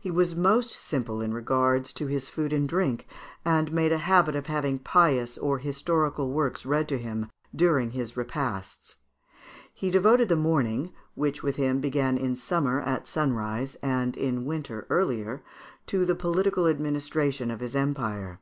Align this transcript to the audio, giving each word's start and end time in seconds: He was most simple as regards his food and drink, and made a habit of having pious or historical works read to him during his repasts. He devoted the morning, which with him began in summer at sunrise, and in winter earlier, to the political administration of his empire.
He 0.00 0.10
was 0.10 0.34
most 0.34 0.72
simple 0.72 1.22
as 1.22 1.28
regards 1.30 1.96
his 1.96 2.28
food 2.28 2.52
and 2.52 2.68
drink, 2.68 3.06
and 3.44 3.70
made 3.70 3.92
a 3.92 3.98
habit 3.98 4.34
of 4.34 4.48
having 4.48 4.80
pious 4.80 5.38
or 5.38 5.58
historical 5.58 6.32
works 6.32 6.66
read 6.66 6.88
to 6.88 6.98
him 6.98 7.28
during 7.54 7.92
his 7.92 8.16
repasts. 8.16 8.96
He 9.72 9.88
devoted 9.92 10.28
the 10.28 10.34
morning, 10.34 10.92
which 11.14 11.44
with 11.44 11.54
him 11.54 11.80
began 11.80 12.18
in 12.18 12.34
summer 12.34 12.80
at 12.80 13.06
sunrise, 13.06 13.76
and 13.84 14.16
in 14.16 14.46
winter 14.46 14.84
earlier, 14.90 15.44
to 15.86 16.04
the 16.04 16.16
political 16.16 16.66
administration 16.66 17.48
of 17.48 17.60
his 17.60 17.76
empire. 17.76 18.40